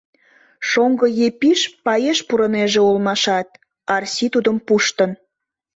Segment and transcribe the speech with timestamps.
[0.69, 3.47] Шоҥго Епиш паеш пурынеже улмашат,
[3.95, 5.11] Арси тудым пуштын.